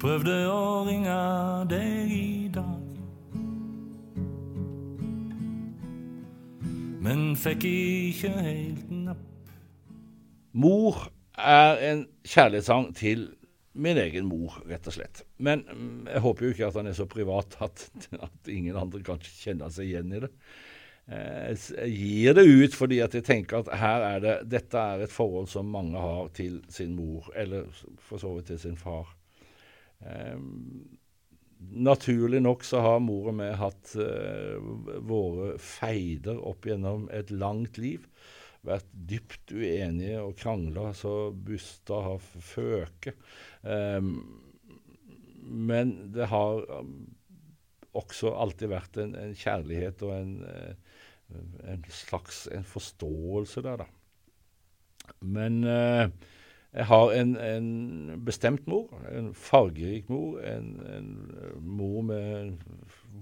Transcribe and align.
Prøvde 0.00 0.32
å 0.48 0.84
ringe 0.88 1.14
deg 1.68 2.12
i 2.14 2.48
dag. 2.54 2.78
Men 7.04 7.34
fikk 7.36 7.66
ikke 7.68 8.30
helt 8.38 8.88
napp. 8.94 9.52
Mor 10.56 11.02
er 11.36 11.84
en 11.90 12.06
kjærlighetssang 12.24 12.88
til 12.96 13.28
min 13.76 14.00
egen 14.00 14.24
mor, 14.28 14.56
rett 14.72 14.88
og 14.88 14.96
slett. 14.96 15.22
Men 15.36 15.66
mm, 15.68 16.08
jeg 16.14 16.24
håper 16.24 16.46
jo 16.46 16.54
ikke 16.56 16.72
at 16.72 16.80
han 16.80 16.88
er 16.88 16.96
så 16.96 17.06
privat 17.08 17.60
at, 17.60 17.84
at 18.16 18.50
ingen 18.50 18.80
andre 18.80 19.04
kan 19.04 19.20
kjenne 19.20 19.68
seg 19.72 19.92
igjen 19.92 20.16
i 20.16 20.24
det. 20.24 20.32
Eh, 21.12 21.68
Jeg 21.76 21.92
gir 21.92 22.40
det 22.40 22.48
ut 22.48 22.80
fordi 22.80 23.04
at 23.04 23.20
jeg 23.20 23.28
tenker 23.28 23.60
at 23.60 23.72
her 23.84 24.08
er 24.14 24.24
det, 24.24 24.36
dette 24.56 24.80
er 24.80 25.04
et 25.04 25.12
forhold 25.12 25.52
som 25.52 25.68
mange 25.70 26.00
har 26.00 26.32
til 26.36 26.62
sin 26.72 26.96
mor, 26.96 27.28
eller 27.36 27.68
for 28.00 28.16
så 28.16 28.32
vidt 28.38 28.54
til 28.54 28.64
sin 28.64 28.80
far. 28.80 29.12
Eh, 30.00 30.36
naturlig 31.60 32.40
nok 32.42 32.64
så 32.64 32.80
har 32.84 33.02
mor 33.04 33.30
og 33.30 33.40
vi 33.40 33.48
hatt 33.60 33.94
eh, 34.00 34.68
våre 35.06 35.54
feider 35.60 36.40
opp 36.50 36.68
gjennom 36.68 37.08
et 37.14 37.32
langt 37.32 37.80
liv. 37.80 38.06
Vært 38.66 38.88
dypt 38.92 39.54
uenige 39.56 40.20
og 40.20 40.36
krangla 40.40 40.90
så 40.96 41.30
busta 41.32 42.02
har 42.08 42.24
føket. 42.24 43.20
Eh, 43.64 44.00
men 45.50 45.94
det 46.14 46.28
har 46.30 46.60
um, 46.78 46.92
også 47.98 48.34
alltid 48.38 48.70
vært 48.70 48.98
en, 49.02 49.16
en 49.18 49.32
kjærlighet 49.34 50.04
og 50.06 50.12
en, 50.14 50.34
eh, 50.46 50.98
en 51.72 51.86
slags 51.90 52.44
en 52.54 52.66
forståelse 52.66 53.64
der, 53.66 53.82
da. 53.82 53.88
Men 55.26 55.64
eh, 55.66 56.06
jeg 56.70 56.86
har 56.86 57.12
en, 57.18 57.34
en 57.36 57.70
bestemt 58.24 58.66
mor, 58.70 58.92
en 59.10 59.32
fargerik 59.34 60.10
mor, 60.12 60.38
en, 60.46 60.68
en 60.86 61.08
mor 61.66 62.04
med 62.06 62.52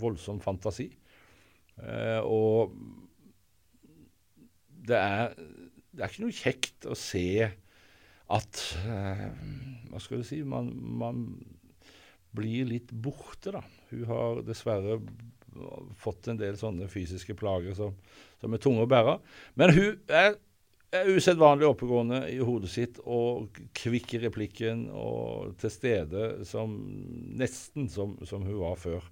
voldsom 0.00 0.40
fantasi. 0.44 0.90
Eh, 1.80 2.20
og 2.20 2.74
det 4.88 4.98
er, 4.98 5.32
det 5.92 6.04
er 6.04 6.12
ikke 6.12 6.26
noe 6.26 6.36
kjekt 6.36 6.88
å 6.88 6.96
se 6.98 7.48
at 8.28 8.62
eh, 8.84 9.28
Hva 9.88 10.00
skal 10.04 10.20
du 10.20 10.26
si 10.28 10.42
man, 10.44 10.68
man 11.00 11.22
blir 12.36 12.68
litt 12.68 12.92
borte, 12.92 13.54
da. 13.54 13.62
Hun 13.88 14.04
har 14.10 14.42
dessverre 14.44 14.98
fått 15.98 16.28
en 16.28 16.38
del 16.38 16.58
sånne 16.60 16.90
fysiske 16.92 17.34
plager 17.38 17.74
som, 17.74 17.96
som 18.42 18.52
er 18.52 18.60
tunge 18.62 18.84
å 18.84 18.90
bære. 18.90 19.16
Men 19.58 19.72
hun 19.74 20.12
er, 20.12 20.36
usedvanlig 20.88 21.68
oppegående 21.68 22.22
i 22.32 22.38
hodet 22.40 22.70
sitt 22.72 23.00
og 23.04 23.58
kvikk 23.76 24.14
i 24.16 24.22
replikken 24.22 24.86
og 24.88 25.56
til 25.60 25.72
stede 25.72 26.28
som 26.48 26.76
nesten 27.38 27.90
som, 27.92 28.16
som 28.24 28.46
hun 28.46 28.60
var 28.62 28.78
før. 28.80 29.08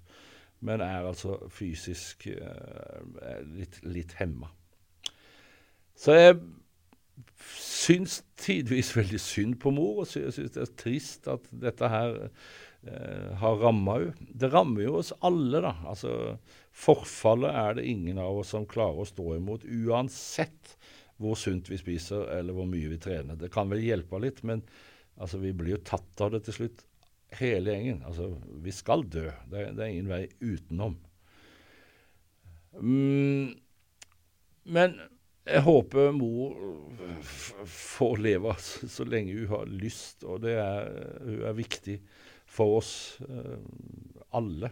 Men 0.65 0.81
er 0.81 1.05
altså 1.05 1.37
fysisk 1.53 2.25
eh, 2.31 3.43
litt, 3.59 3.77
litt 3.85 4.15
hemma. 4.17 4.49
Så 5.97 6.15
jeg 6.17 6.39
syns 7.53 8.23
tidvis 8.41 8.89
veldig 8.97 9.19
synd 9.21 9.59
på 9.61 9.69
mor, 9.73 10.01
og 10.01 10.09
jeg 10.09 10.33
syns 10.33 10.55
det 10.55 10.63
er 10.63 10.73
trist 10.81 11.29
at 11.29 11.45
dette 11.61 11.89
her 11.93 12.17
eh, 12.25 13.37
har 13.37 13.61
ramma 13.61 13.99
henne. 14.01 14.29
Det 14.33 14.49
rammer 14.53 14.87
jo 14.87 14.97
oss 15.03 15.13
alle, 15.25 15.61
da. 15.61 15.75
Altså, 15.93 16.39
forfallet 16.73 17.53
er 17.53 17.77
det 17.77 17.85
ingen 17.93 18.17
av 18.21 18.41
oss 18.41 18.55
som 18.55 18.65
klarer 18.69 19.05
å 19.05 19.09
stå 19.09 19.35
imot, 19.37 19.69
uansett 19.85 20.73
hvor 21.21 21.37
sunt 21.39 21.69
vi 21.71 21.79
spiser 21.81 22.29
eller 22.37 22.55
hvor 22.55 22.67
mye 22.69 22.91
vi 22.91 22.99
trener. 23.01 23.39
Det 23.39 23.51
kan 23.53 23.69
vel 23.71 23.83
hjelpe 23.83 24.19
litt, 24.21 24.43
men 24.47 24.63
altså, 25.17 25.41
vi 25.41 25.53
blir 25.57 25.77
jo 25.77 25.83
tatt 25.87 26.23
av 26.23 26.33
det 26.35 26.43
til 26.45 26.59
slutt, 26.59 26.85
hele 27.39 27.73
gjengen. 27.73 28.03
Altså, 28.07 28.31
vi 28.63 28.73
skal 28.75 29.05
dø. 29.09 29.27
Det, 29.49 29.69
det 29.77 29.83
er 29.83 29.93
ingen 29.93 30.11
vei 30.11 30.23
utenom. 30.39 30.97
Mm, 32.77 33.55
men 34.69 34.99
jeg 35.47 35.63
håper 35.63 36.11
mor 36.11 36.57
får 37.71 38.17
leve 38.19 38.53
så, 38.61 39.05
lenge 39.07 39.37
hun 39.37 39.53
har 39.53 39.69
lyst, 39.71 40.25
og 40.27 40.43
det 40.43 40.57
er, 40.59 40.89
hun 41.23 41.45
er 41.47 41.55
viktig 41.57 41.97
for 42.47 42.79
oss 42.81 42.91
eh, 43.23 43.55
alle. 44.35 44.71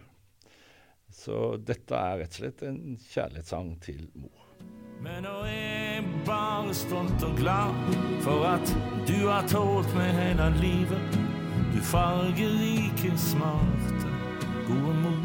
Så 1.16 1.56
dette 1.64 1.96
er 1.96 2.20
rett 2.20 2.34
og 2.34 2.40
slett 2.42 2.64
en 2.66 2.80
kjærlighetssang 3.00 3.72
til 3.84 4.04
mor. 4.20 4.44
Men 5.02 5.24
nå 5.24 5.34
er 5.48 5.65
bare 6.26 6.74
stolt 6.74 7.22
og 7.22 7.36
glad 7.36 7.74
for 8.20 8.44
at 8.44 8.76
du 9.08 9.28
har 9.28 9.46
tålt 9.48 9.94
meg 9.94 10.10
hele 10.16 10.48
livet. 10.60 11.18
Du 11.74 11.80
fargerike, 11.82 13.12
smarte, 13.16 14.10
gode 14.66 14.94
mor. 15.02 15.15